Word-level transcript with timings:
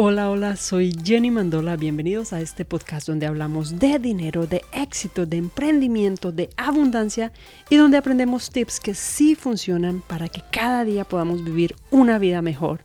Hola, 0.00 0.30
hola, 0.30 0.54
soy 0.54 0.92
Jenny 1.02 1.32
Mandola. 1.32 1.76
Bienvenidos 1.76 2.32
a 2.32 2.40
este 2.40 2.64
podcast 2.64 3.08
donde 3.08 3.26
hablamos 3.26 3.80
de 3.80 3.98
dinero, 3.98 4.46
de 4.46 4.62
éxito, 4.72 5.26
de 5.26 5.38
emprendimiento, 5.38 6.30
de 6.30 6.50
abundancia 6.56 7.32
y 7.68 7.78
donde 7.78 7.96
aprendemos 7.96 8.50
tips 8.50 8.78
que 8.78 8.94
sí 8.94 9.34
funcionan 9.34 10.00
para 10.06 10.28
que 10.28 10.40
cada 10.52 10.84
día 10.84 11.02
podamos 11.02 11.42
vivir 11.42 11.74
una 11.90 12.20
vida 12.20 12.42
mejor. 12.42 12.84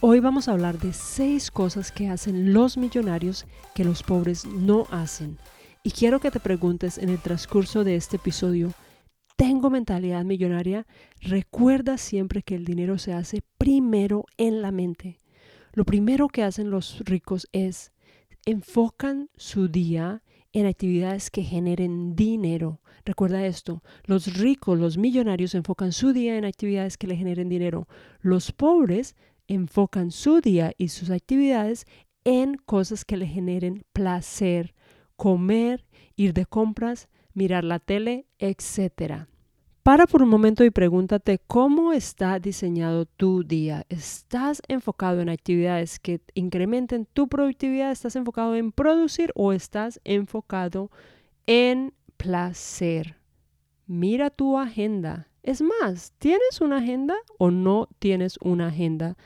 Hoy 0.00 0.18
vamos 0.18 0.48
a 0.48 0.52
hablar 0.54 0.80
de 0.80 0.92
seis 0.92 1.52
cosas 1.52 1.92
que 1.92 2.08
hacen 2.08 2.52
los 2.52 2.76
millonarios 2.76 3.46
que 3.72 3.84
los 3.84 4.02
pobres 4.02 4.44
no 4.44 4.88
hacen. 4.90 5.38
Y 5.84 5.92
quiero 5.92 6.18
que 6.18 6.32
te 6.32 6.40
preguntes 6.40 6.98
en 6.98 7.10
el 7.10 7.20
transcurso 7.20 7.84
de 7.84 7.94
este 7.94 8.16
episodio, 8.16 8.72
¿tengo 9.36 9.70
mentalidad 9.70 10.24
millonaria? 10.24 10.88
Recuerda 11.20 11.98
siempre 11.98 12.42
que 12.42 12.56
el 12.56 12.64
dinero 12.64 12.98
se 12.98 13.12
hace 13.12 13.42
primero 13.58 14.24
en 14.38 14.60
la 14.60 14.72
mente. 14.72 15.21
Lo 15.72 15.84
primero 15.84 16.28
que 16.28 16.42
hacen 16.42 16.70
los 16.70 17.00
ricos 17.00 17.48
es 17.52 17.92
enfocan 18.44 19.30
su 19.36 19.68
día 19.68 20.22
en 20.52 20.66
actividades 20.66 21.30
que 21.30 21.42
generen 21.42 22.14
dinero. 22.14 22.82
Recuerda 23.06 23.46
esto, 23.46 23.82
los 24.04 24.36
ricos, 24.38 24.78
los 24.78 24.98
millonarios 24.98 25.54
enfocan 25.54 25.92
su 25.92 26.12
día 26.12 26.36
en 26.36 26.44
actividades 26.44 26.98
que 26.98 27.06
le 27.06 27.16
generen 27.16 27.48
dinero. 27.48 27.88
Los 28.20 28.52
pobres 28.52 29.16
enfocan 29.48 30.10
su 30.10 30.42
día 30.42 30.72
y 30.76 30.88
sus 30.88 31.10
actividades 31.10 31.86
en 32.24 32.56
cosas 32.56 33.04
que 33.04 33.16
le 33.16 33.26
generen 33.26 33.84
placer, 33.94 34.74
comer, 35.16 35.86
ir 36.16 36.34
de 36.34 36.44
compras, 36.44 37.08
mirar 37.32 37.64
la 37.64 37.78
tele, 37.78 38.26
etc. 38.38 39.26
Para 39.82 40.06
por 40.06 40.22
un 40.22 40.28
momento 40.28 40.62
y 40.62 40.70
pregúntate 40.70 41.40
cómo 41.44 41.92
está 41.92 42.38
diseñado 42.38 43.04
tu 43.04 43.42
día. 43.42 43.84
¿Estás 43.88 44.62
enfocado 44.68 45.20
en 45.20 45.28
actividades 45.28 45.98
que 45.98 46.20
incrementen 46.34 47.04
tu 47.12 47.26
productividad? 47.26 47.90
¿Estás 47.90 48.14
enfocado 48.14 48.54
en 48.54 48.70
producir 48.70 49.32
o 49.34 49.52
estás 49.52 50.00
enfocado 50.04 50.92
en 51.46 51.94
placer? 52.16 53.16
Mira 53.88 54.30
tu 54.30 54.56
agenda. 54.56 55.26
Es 55.42 55.60
más, 55.60 56.12
¿tienes 56.18 56.60
una 56.60 56.76
agenda 56.76 57.16
o 57.38 57.50
no 57.50 57.88
tienes 57.98 58.38
una 58.40 58.68
agenda? 58.68 59.16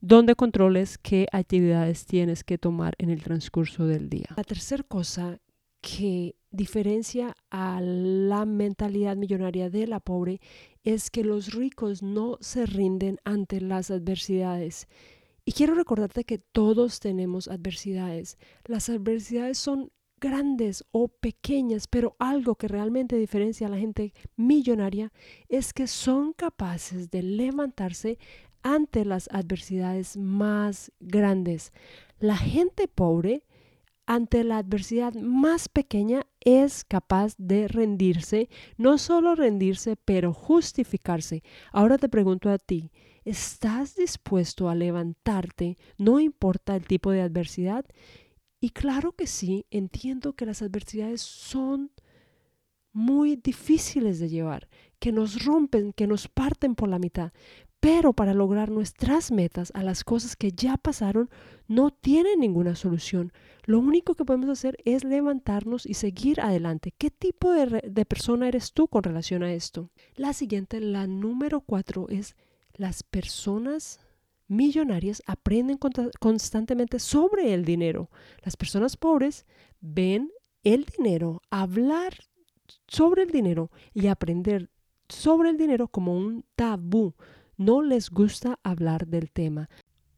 donde 0.00 0.36
controles 0.36 0.96
qué 0.96 1.26
actividades 1.32 2.06
tienes 2.06 2.44
que 2.44 2.56
tomar 2.56 2.94
en 2.98 3.10
el 3.10 3.22
transcurso 3.24 3.84
del 3.84 4.08
día. 4.08 4.28
La 4.36 4.44
tercera 4.44 4.84
cosa 4.84 5.40
que 5.80 6.36
diferencia 6.50 7.34
a 7.50 7.80
la 7.80 8.44
mentalidad 8.46 9.16
millonaria 9.16 9.70
de 9.70 9.86
la 9.86 10.00
pobre 10.00 10.40
es 10.84 11.10
que 11.10 11.24
los 11.24 11.52
ricos 11.54 12.02
no 12.02 12.38
se 12.40 12.66
rinden 12.66 13.18
ante 13.24 13.60
las 13.60 13.90
adversidades. 13.90 14.88
Y 15.44 15.52
quiero 15.52 15.74
recordarte 15.74 16.24
que 16.24 16.38
todos 16.38 17.00
tenemos 17.00 17.48
adversidades. 17.48 18.38
Las 18.66 18.88
adversidades 18.88 19.58
son 19.58 19.90
grandes 20.20 20.84
o 20.90 21.08
pequeñas, 21.08 21.86
pero 21.86 22.16
algo 22.18 22.56
que 22.56 22.68
realmente 22.68 23.16
diferencia 23.16 23.66
a 23.66 23.70
la 23.70 23.78
gente 23.78 24.12
millonaria 24.36 25.12
es 25.48 25.72
que 25.72 25.86
son 25.86 26.32
capaces 26.32 27.10
de 27.10 27.22
levantarse 27.22 28.18
ante 28.62 29.04
las 29.04 29.28
adversidades 29.32 30.16
más 30.16 30.92
grandes. 31.00 31.72
La 32.18 32.36
gente 32.36 32.88
pobre 32.88 33.44
ante 34.08 34.42
la 34.42 34.56
adversidad 34.56 35.12
más 35.16 35.68
pequeña 35.68 36.26
es 36.40 36.82
capaz 36.82 37.34
de 37.36 37.68
rendirse, 37.68 38.48
no 38.78 38.96
solo 38.96 39.34
rendirse, 39.34 39.96
pero 39.96 40.32
justificarse. 40.32 41.42
Ahora 41.72 41.98
te 41.98 42.08
pregunto 42.08 42.48
a 42.48 42.56
ti, 42.56 42.90
¿estás 43.26 43.96
dispuesto 43.96 44.70
a 44.70 44.74
levantarte, 44.74 45.76
no 45.98 46.20
importa 46.20 46.74
el 46.74 46.86
tipo 46.86 47.10
de 47.10 47.20
adversidad? 47.20 47.84
Y 48.60 48.70
claro 48.70 49.12
que 49.12 49.26
sí, 49.26 49.66
entiendo 49.70 50.32
que 50.32 50.46
las 50.46 50.62
adversidades 50.62 51.20
son 51.20 51.92
muy 52.94 53.36
difíciles 53.36 54.20
de 54.20 54.30
llevar, 54.30 54.70
que 54.98 55.12
nos 55.12 55.44
rompen, 55.44 55.92
que 55.92 56.06
nos 56.06 56.28
parten 56.28 56.74
por 56.74 56.88
la 56.88 56.98
mitad, 56.98 57.32
pero 57.80 58.12
para 58.12 58.34
lograr 58.34 58.70
nuestras 58.70 59.30
metas 59.30 59.70
a 59.74 59.82
las 59.82 60.02
cosas 60.02 60.36
que 60.36 60.50
ya 60.50 60.76
pasaron 60.76 61.30
no 61.68 61.90
tiene 61.90 62.36
ninguna 62.36 62.74
solución. 62.74 63.32
Lo 63.64 63.78
único 63.78 64.14
que 64.14 64.24
podemos 64.24 64.48
hacer 64.48 64.78
es 64.84 65.04
levantarnos 65.04 65.86
y 65.86 65.94
seguir 65.94 66.40
adelante. 66.40 66.92
¿Qué 66.96 67.10
tipo 67.10 67.52
de, 67.52 67.82
de 67.88 68.04
persona 68.04 68.48
eres 68.48 68.72
tú 68.72 68.88
con 68.88 69.04
relación 69.04 69.42
a 69.42 69.52
esto? 69.52 69.90
La 70.16 70.32
siguiente, 70.32 70.80
la 70.80 71.06
número 71.06 71.60
cuatro, 71.60 72.06
es 72.08 72.34
las 72.74 73.02
personas 73.02 74.00
millonarias 74.48 75.22
aprenden 75.26 75.78
constantemente 76.18 76.98
sobre 76.98 77.54
el 77.54 77.64
dinero. 77.64 78.10
Las 78.42 78.56
personas 78.56 78.96
pobres 78.96 79.46
ven 79.80 80.32
el 80.64 80.86
dinero, 80.86 81.42
hablar 81.50 82.14
sobre 82.88 83.22
el 83.22 83.30
dinero 83.30 83.70
y 83.94 84.08
aprender 84.08 84.70
sobre 85.08 85.50
el 85.50 85.56
dinero 85.56 85.88
como 85.88 86.16
un 86.16 86.44
tabú 86.56 87.14
no 87.58 87.82
les 87.82 88.10
gusta 88.10 88.58
hablar 88.62 89.06
del 89.06 89.30
tema. 89.30 89.68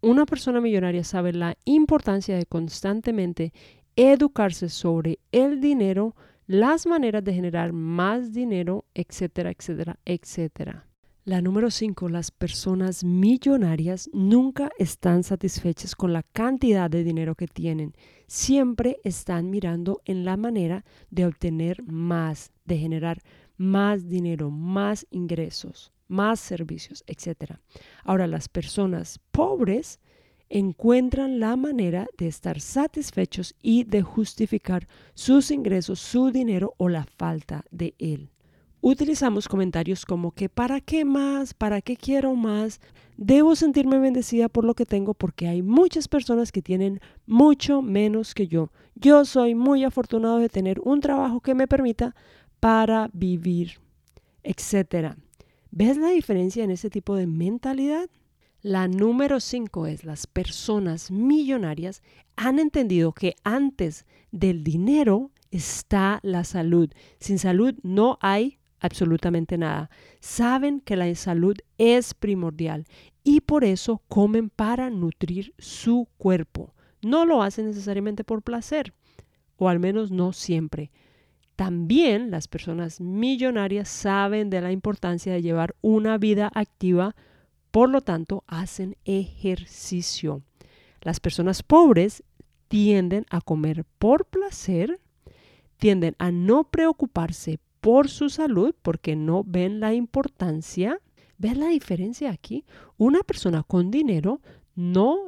Una 0.03 0.25
persona 0.25 0.61
millonaria 0.61 1.03
sabe 1.03 1.33
la 1.33 1.57
importancia 1.65 2.37
de 2.37 2.47
constantemente 2.47 3.53
educarse 3.97 4.69
sobre 4.69 5.19
el 5.33 5.61
dinero, 5.61 6.15
las 6.47 6.87
maneras 6.87 7.25
de 7.25 7.35
generar 7.35 7.73
más 7.73 8.33
dinero, 8.33 8.85
etcétera, 8.95 9.51
etcétera, 9.51 9.99
etcétera. 10.05 10.87
La 11.25 11.43
número 11.43 11.71
5, 11.71 12.09
las 12.09 12.31
personas 12.31 13.05
millonarias 13.05 14.09
nunca 14.13 14.71
están 14.79 15.23
satisfechas 15.23 15.95
con 15.95 16.15
la 16.15 16.23
cantidad 16.23 16.91
de 16.91 17.05
dinero 17.05 17.35
que 17.35 17.47
tienen. 17.47 17.95
Siempre 18.27 19.01
están 19.05 19.51
mirando 19.51 20.01
en 20.07 20.25
la 20.25 20.39
manera 20.39 20.85
de 21.11 21.27
obtener 21.27 21.83
más, 21.83 22.53
de 22.65 22.79
generar 22.79 23.19
más 23.19 23.25
dinero, 24.09 24.51
más 24.51 25.07
ingresos 25.11 25.93
más 26.11 26.41
servicios, 26.41 27.05
etc. 27.07 27.55
Ahora, 28.05 28.27
las 28.27 28.49
personas 28.49 29.21
pobres 29.31 30.01
encuentran 30.51 31.39
la 31.39 31.57
manera 31.57 32.09
de 32.19 32.27
estar 32.27 32.61
satisfechos 32.61 33.55
y 33.63 33.85
de 33.85 34.03
justificar 34.03 34.89
sus 35.15 35.53
ingresos, 35.53 36.01
su 36.01 36.33
dinero 36.33 36.75
o 36.77 36.89
la 36.89 37.05
falta 37.05 37.65
de 37.71 37.95
él. 37.99 38.31
Utilizamos 38.83 39.47
comentarios 39.47 40.05
como 40.07 40.33
que 40.33 40.49
¿para 40.49 40.81
qué 40.81 41.05
más? 41.05 41.55
¿Para 41.55 41.83
qué 41.83 41.97
quiero 41.97 42.35
más? 42.35 42.81
Debo 43.17 43.55
sentirme 43.55 43.99
bendecida 43.99 44.49
por 44.49 44.65
lo 44.65 44.75
que 44.75 44.87
tengo 44.87 45.13
porque 45.13 45.47
hay 45.47 45.63
muchas 45.63 46.09
personas 46.09 46.51
que 46.51 46.63
tienen 46.63 46.99
mucho 47.27 47.83
menos 47.83 48.35
que 48.35 48.49
yo. 48.49 48.73
Yo 48.95 49.27
soy 49.27 49.55
muy 49.55 49.85
afortunado 49.85 50.39
de 50.39 50.49
tener 50.49 50.81
un 50.83 51.01
trabajo 51.01 51.41
que 51.41 51.55
me 51.55 51.69
permita 51.69 52.17
para 52.61 53.11
vivir, 53.13 53.81
etcétera. 54.43 55.17
¿Ves 55.71 55.97
la 55.97 56.11
diferencia 56.11 56.63
en 56.63 56.71
ese 56.71 56.91
tipo 56.91 57.17
de 57.17 57.27
mentalidad? 57.27 58.09
La 58.63 58.89
número 58.89 59.41
cinco 59.41 59.87
es 59.87 60.05
las 60.05 60.27
personas 60.27 61.11
millonarias 61.11 62.03
han 62.37 62.59
entendido 62.59 63.13
que 63.13 63.35
antes 63.43 64.05
del 64.33 64.63
dinero 64.63 65.31
está 65.51 66.21
la 66.23 66.45
salud. 66.45 66.91
Sin 67.19 67.39
salud 67.39 67.75
no 67.83 68.19
hay 68.21 68.59
absolutamente 68.81 69.57
nada. 69.57 69.91
Saben 70.21 70.81
que 70.81 70.97
la 70.97 71.15
salud 71.15 71.57
es 71.79 72.15
primordial 72.15 72.87
y 73.25 73.41
por 73.41 73.65
eso 73.65 74.03
comen 74.09 74.51
para 74.51 74.91
nutrir 74.91 75.55
su 75.59 76.09
cuerpo. 76.19 76.75
No 77.03 77.25
lo 77.25 77.43
hacen 77.43 77.67
necesariamente 77.67 78.25
por 78.25 78.43
placer, 78.43 78.93
o 79.57 79.69
al 79.69 79.79
menos 79.79 80.11
no 80.11 80.33
siempre. 80.33 80.91
También 81.61 82.31
las 82.31 82.49
personas 82.49 83.03
millonarias 83.03 83.87
saben 83.87 84.49
de 84.49 84.63
la 84.63 84.73
importancia 84.73 85.35
de 85.35 85.43
llevar 85.43 85.77
una 85.83 86.17
vida 86.17 86.51
activa, 86.55 87.15
por 87.71 87.91
lo 87.91 88.01
tanto 88.01 88.45
hacen 88.47 88.97
ejercicio. 89.05 90.41
Las 91.03 91.21
personas 91.21 91.63
pobres 91.63 92.23
tienden 92.69 93.27
a 93.29 93.43
comer 93.43 93.85
por 93.99 94.25
placer, 94.25 95.01
tienden 95.77 96.17
a 96.19 96.31
no 96.31 96.65
preocuparse 96.65 97.59
por 97.83 98.09
su 98.09 98.31
salud 98.31 98.75
porque 98.81 99.15
no 99.15 99.45
ven 99.45 99.81
la 99.81 99.93
importancia. 99.93 100.99
¿Ves 101.37 101.59
la 101.59 101.69
diferencia 101.69 102.31
aquí? 102.31 102.65
Una 102.97 103.21
persona 103.21 103.65
con 103.65 103.91
dinero 103.91 104.41
no 104.75 105.19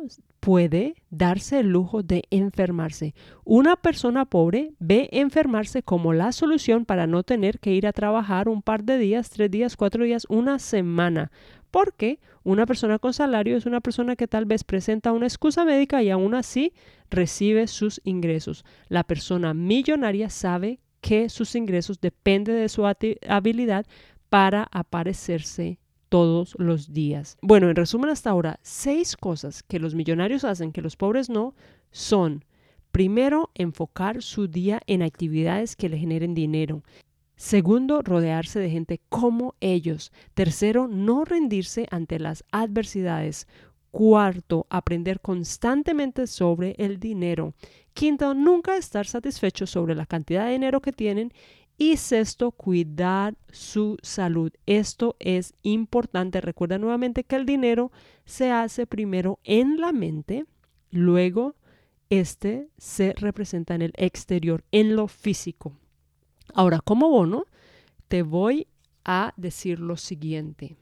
puede 0.42 0.96
darse 1.08 1.60
el 1.60 1.68
lujo 1.68 2.02
de 2.02 2.24
enfermarse. 2.30 3.14
Una 3.44 3.76
persona 3.76 4.24
pobre 4.24 4.72
ve 4.80 5.08
enfermarse 5.12 5.84
como 5.84 6.12
la 6.12 6.32
solución 6.32 6.84
para 6.84 7.06
no 7.06 7.22
tener 7.22 7.60
que 7.60 7.72
ir 7.72 7.86
a 7.86 7.92
trabajar 7.92 8.48
un 8.48 8.60
par 8.60 8.82
de 8.82 8.98
días, 8.98 9.30
tres 9.30 9.52
días, 9.52 9.76
cuatro 9.76 10.02
días, 10.02 10.26
una 10.28 10.58
semana. 10.58 11.30
Porque 11.70 12.18
una 12.42 12.66
persona 12.66 12.98
con 12.98 13.14
salario 13.14 13.56
es 13.56 13.66
una 13.66 13.80
persona 13.80 14.16
que 14.16 14.26
tal 14.26 14.44
vez 14.44 14.64
presenta 14.64 15.12
una 15.12 15.26
excusa 15.26 15.64
médica 15.64 16.02
y 16.02 16.10
aún 16.10 16.34
así 16.34 16.72
recibe 17.08 17.68
sus 17.68 18.00
ingresos. 18.02 18.64
La 18.88 19.04
persona 19.04 19.54
millonaria 19.54 20.28
sabe 20.28 20.80
que 21.00 21.28
sus 21.28 21.54
ingresos 21.54 22.00
dependen 22.00 22.56
de 22.56 22.68
su 22.68 22.84
habilidad 22.84 23.86
para 24.28 24.66
aparecerse 24.72 25.78
todos 26.12 26.54
los 26.58 26.92
días. 26.92 27.38
Bueno, 27.40 27.70
en 27.70 27.74
resumen 27.74 28.10
hasta 28.10 28.28
ahora, 28.28 28.60
seis 28.60 29.16
cosas 29.16 29.62
que 29.62 29.78
los 29.78 29.94
millonarios 29.94 30.44
hacen 30.44 30.70
que 30.70 30.82
los 30.82 30.94
pobres 30.94 31.30
no 31.30 31.54
son, 31.90 32.44
primero, 32.90 33.50
enfocar 33.54 34.20
su 34.20 34.46
día 34.46 34.82
en 34.86 35.00
actividades 35.00 35.74
que 35.74 35.88
le 35.88 35.96
generen 35.96 36.34
dinero. 36.34 36.82
Segundo, 37.34 38.02
rodearse 38.02 38.60
de 38.60 38.68
gente 38.68 39.00
como 39.08 39.54
ellos. 39.60 40.12
Tercero, 40.34 40.86
no 40.86 41.24
rendirse 41.24 41.86
ante 41.90 42.18
las 42.18 42.44
adversidades. 42.52 43.48
Cuarto, 43.90 44.66
aprender 44.68 45.18
constantemente 45.20 46.26
sobre 46.26 46.74
el 46.76 47.00
dinero. 47.00 47.54
Quinto, 47.94 48.34
nunca 48.34 48.76
estar 48.76 49.06
satisfecho 49.06 49.66
sobre 49.66 49.94
la 49.94 50.04
cantidad 50.04 50.44
de 50.44 50.52
dinero 50.52 50.82
que 50.82 50.92
tienen. 50.92 51.32
Y 51.78 51.96
sexto, 51.96 52.52
cuidar 52.52 53.34
su 53.50 53.96
salud. 54.02 54.52
Esto 54.66 55.16
es 55.18 55.54
importante. 55.62 56.40
Recuerda 56.40 56.78
nuevamente 56.78 57.24
que 57.24 57.36
el 57.36 57.46
dinero 57.46 57.90
se 58.24 58.50
hace 58.50 58.86
primero 58.86 59.40
en 59.44 59.80
la 59.80 59.92
mente, 59.92 60.44
luego 60.90 61.56
este 62.10 62.68
se 62.76 63.14
representa 63.14 63.74
en 63.74 63.82
el 63.82 63.92
exterior, 63.96 64.64
en 64.70 64.94
lo 64.96 65.08
físico. 65.08 65.72
Ahora, 66.54 66.80
como 66.80 67.08
bono, 67.08 67.46
te 68.08 68.22
voy 68.22 68.66
a 69.04 69.32
decir 69.36 69.80
lo 69.80 69.96
siguiente. 69.96 70.76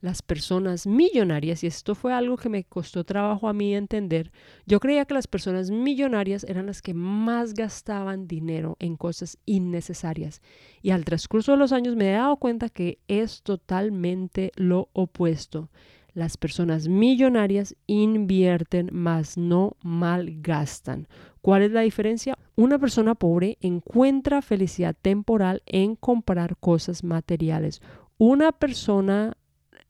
Las 0.00 0.20
personas 0.20 0.86
millonarias, 0.86 1.64
y 1.64 1.66
esto 1.66 1.94
fue 1.94 2.12
algo 2.12 2.36
que 2.36 2.50
me 2.50 2.64
costó 2.64 3.04
trabajo 3.04 3.48
a 3.48 3.54
mí 3.54 3.74
entender, 3.74 4.30
yo 4.66 4.78
creía 4.78 5.06
que 5.06 5.14
las 5.14 5.26
personas 5.26 5.70
millonarias 5.70 6.44
eran 6.44 6.66
las 6.66 6.82
que 6.82 6.92
más 6.92 7.54
gastaban 7.54 8.28
dinero 8.28 8.76
en 8.78 8.96
cosas 8.96 9.38
innecesarias. 9.46 10.42
Y 10.82 10.90
al 10.90 11.04
transcurso 11.04 11.52
de 11.52 11.58
los 11.58 11.72
años 11.72 11.96
me 11.96 12.10
he 12.10 12.12
dado 12.12 12.36
cuenta 12.36 12.68
que 12.68 12.98
es 13.08 13.42
totalmente 13.42 14.52
lo 14.56 14.90
opuesto. 14.92 15.70
Las 16.12 16.36
personas 16.36 16.88
millonarias 16.88 17.76
invierten, 17.86 18.88
más 18.92 19.36
no 19.36 19.76
malgastan. 19.82 21.08
¿Cuál 21.42 21.62
es 21.62 21.72
la 21.72 21.82
diferencia? 21.82 22.38
Una 22.54 22.78
persona 22.78 23.14
pobre 23.14 23.58
encuentra 23.60 24.40
felicidad 24.40 24.96
temporal 25.00 25.62
en 25.66 25.94
comprar 25.94 26.56
cosas 26.56 27.04
materiales. 27.04 27.82
Una 28.16 28.52
persona 28.52 29.36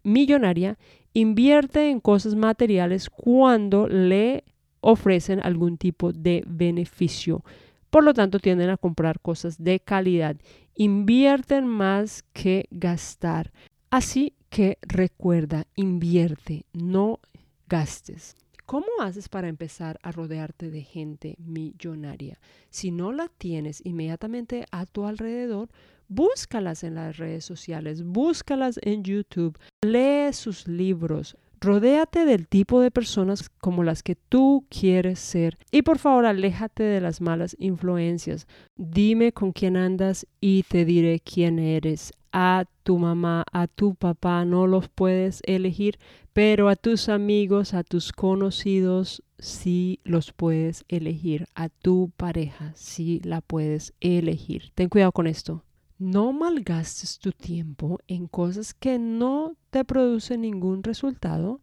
millonaria 0.06 0.78
invierte 1.12 1.90
en 1.90 2.00
cosas 2.00 2.34
materiales 2.34 3.10
cuando 3.10 3.88
le 3.88 4.44
ofrecen 4.80 5.40
algún 5.42 5.76
tipo 5.76 6.12
de 6.12 6.44
beneficio. 6.46 7.44
Por 7.90 8.04
lo 8.04 8.14
tanto, 8.14 8.38
tienden 8.38 8.70
a 8.70 8.76
comprar 8.76 9.20
cosas 9.20 9.62
de 9.62 9.80
calidad. 9.80 10.36
Invierten 10.74 11.66
más 11.66 12.22
que 12.32 12.66
gastar. 12.70 13.52
Así 13.90 14.34
que 14.48 14.78
recuerda, 14.82 15.66
invierte, 15.74 16.66
no 16.72 17.20
gastes. 17.68 18.36
¿Cómo 18.64 18.86
haces 19.00 19.28
para 19.28 19.48
empezar 19.48 19.98
a 20.02 20.12
rodearte 20.12 20.70
de 20.70 20.82
gente 20.82 21.36
millonaria? 21.38 22.38
Si 22.68 22.90
no 22.90 23.12
la 23.12 23.28
tienes 23.38 23.80
inmediatamente 23.84 24.66
a 24.72 24.86
tu 24.86 25.04
alrededor, 25.04 25.68
búscalas 26.08 26.84
en 26.84 26.94
las 26.94 27.16
redes 27.16 27.44
sociales, 27.44 28.02
búscalas 28.02 28.78
en 28.82 29.02
YouTube, 29.02 29.58
lee 29.82 30.32
sus 30.32 30.68
libros, 30.68 31.36
Rodéate 31.60 32.26
del 32.26 32.48
tipo 32.48 32.80
de 32.80 32.90
personas 32.90 33.48
como 33.48 33.82
las 33.82 34.02
que 34.02 34.14
tú 34.14 34.66
quieres 34.68 35.18
ser 35.18 35.56
y 35.72 35.82
por 35.82 35.98
favor 35.98 36.26
aléjate 36.26 36.82
de 36.82 37.00
las 37.00 37.20
malas 37.20 37.56
influencias. 37.58 38.46
Dime 38.76 39.32
con 39.32 39.52
quién 39.52 39.76
andas 39.76 40.26
y 40.40 40.64
te 40.64 40.84
diré 40.84 41.18
quién 41.20 41.58
eres. 41.58 42.12
A 42.30 42.66
tu 42.82 42.98
mamá, 42.98 43.44
a 43.50 43.66
tu 43.66 43.94
papá 43.94 44.44
no 44.44 44.66
los 44.66 44.90
puedes 44.90 45.40
elegir, 45.46 45.98
pero 46.34 46.68
a 46.68 46.76
tus 46.76 47.08
amigos, 47.08 47.72
a 47.72 47.82
tus 47.82 48.12
conocidos 48.12 49.22
sí 49.38 50.00
los 50.04 50.32
puedes 50.32 50.84
elegir. 50.88 51.46
A 51.54 51.70
tu 51.70 52.12
pareja 52.16 52.72
sí 52.76 53.20
la 53.24 53.40
puedes 53.40 53.94
elegir. 54.00 54.70
Ten 54.74 54.90
cuidado 54.90 55.12
con 55.12 55.26
esto. 55.26 55.65
No 55.98 56.34
malgastes 56.34 57.18
tu 57.18 57.32
tiempo 57.32 58.00
en 58.06 58.26
cosas 58.26 58.74
que 58.74 58.98
no 58.98 59.56
te 59.70 59.82
producen 59.82 60.42
ningún 60.42 60.82
resultado. 60.82 61.62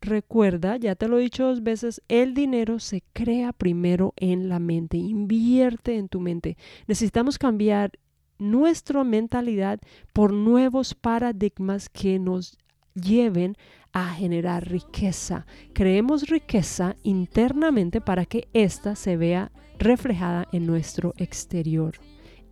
Recuerda, 0.00 0.76
ya 0.76 0.94
te 0.94 1.08
lo 1.08 1.18
he 1.18 1.22
dicho 1.22 1.46
dos 1.46 1.64
veces, 1.64 2.00
el 2.06 2.34
dinero 2.34 2.78
se 2.78 3.02
crea 3.12 3.52
primero 3.52 4.14
en 4.16 4.48
la 4.48 4.60
mente. 4.60 4.96
Invierte 4.96 5.96
en 5.96 6.08
tu 6.08 6.20
mente. 6.20 6.56
Necesitamos 6.86 7.36
cambiar 7.36 7.98
nuestra 8.38 9.02
mentalidad 9.02 9.80
por 10.12 10.32
nuevos 10.32 10.94
paradigmas 10.94 11.88
que 11.88 12.20
nos 12.20 12.56
lleven 12.94 13.56
a 13.92 14.14
generar 14.14 14.68
riqueza. 14.68 15.46
Creemos 15.72 16.28
riqueza 16.28 16.94
internamente 17.02 18.00
para 18.00 18.24
que 18.24 18.46
ésta 18.52 18.94
se 18.94 19.16
vea 19.16 19.50
reflejada 19.78 20.46
en 20.52 20.64
nuestro 20.64 21.12
exterior. 21.16 21.94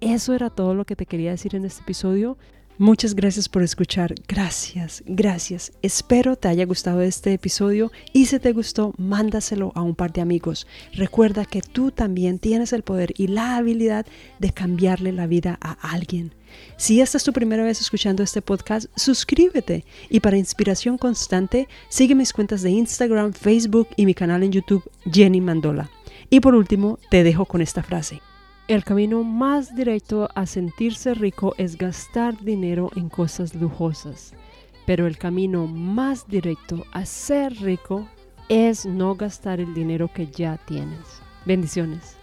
Eso 0.03 0.35
era 0.35 0.51
todo 0.51 0.75
lo 0.75 0.85
que 0.85 0.97
te 0.97 1.07
quería 1.07 1.31
decir 1.31 1.55
en 1.55 1.65
este 1.65 1.83
episodio. 1.83 2.37
Muchas 2.77 3.15
gracias 3.15 3.49
por 3.49 3.63
escuchar. 3.63 4.13
Gracias, 4.27 5.05
gracias. 5.07 5.71
Espero 5.81 6.35
te 6.35 6.49
haya 6.49 6.67
gustado 6.67 7.03
este 7.03 7.33
episodio 7.33 7.93
y 8.13 8.27
si 8.27 8.41
te 8.41 8.53
gustó, 8.53 8.95
mándaselo 8.99 9.71
a 9.77 9.83
un 9.83 9.95
par 9.95 10.13
de 10.13 10.21
amigos. 10.21 10.67
Recuerda 10.93 11.45
que 11.45 11.63
tú 11.63 11.93
también 11.93 12.41
tienes 12.41 12.73
el 12.73 12.83
poder 12.83 13.15
y 13.17 13.29
la 13.29 13.55
habilidad 13.55 14.05
de 14.41 14.51
cambiarle 14.51 15.13
la 15.13 15.29
vida 15.29 15.57
a 15.61 15.75
alguien. 15.93 16.35
Si 16.77 17.01
esta 17.01 17.17
es 17.17 17.23
tu 17.23 17.33
primera 17.33 17.63
vez 17.63 17.81
escuchando 17.81 18.25
este 18.25 18.43
podcast, 18.43 18.87
suscríbete 18.97 19.85
y 20.11 20.19
para 20.19 20.37
inspiración 20.37 20.99
constante, 20.99 21.69
sigue 21.89 22.17
mis 22.17 22.33
cuentas 22.33 22.63
de 22.63 22.71
Instagram, 22.71 23.35
Facebook 23.35 23.87
y 23.95 24.05
mi 24.05 24.15
canal 24.15 24.43
en 24.43 24.51
YouTube, 24.51 24.83
Jenny 25.09 25.41
Mandola. 25.41 25.91
Y 26.29 26.41
por 26.41 26.57
último, 26.57 26.99
te 27.09 27.23
dejo 27.23 27.45
con 27.45 27.63
esta 27.63 27.85
frase. 27.85 28.21
El 28.69 28.85
camino 28.85 29.25
más 29.25 29.75
directo 29.75 30.29
a 30.37 30.47
sentirse 30.47 31.15
rico 31.15 31.55
es 31.59 31.77
gastar 31.77 32.39
dinero 32.41 32.91
en 32.95 33.09
cosas 33.09 33.57
lujosas, 33.57 34.35
pero 34.87 35.09
el 35.09 35.19
camino 35.19 35.67
más 35.67 36.29
directo 36.29 36.85
a 36.93 37.05
ser 37.05 37.53
rico 37.61 38.09
es 38.49 38.87
no 38.87 39.17
gastar 39.17 39.61
el 39.61 39.75
dinero 39.75 40.09
que 40.15 40.29
ya 40.29 40.59
tienes. 40.59 41.21
Bendiciones. 41.45 42.22